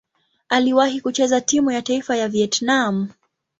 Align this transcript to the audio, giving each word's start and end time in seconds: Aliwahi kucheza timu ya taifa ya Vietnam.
Aliwahi 0.49 1.01
kucheza 1.01 1.41
timu 1.41 1.71
ya 1.71 1.81
taifa 1.81 2.15
ya 2.17 2.27
Vietnam. 2.27 3.09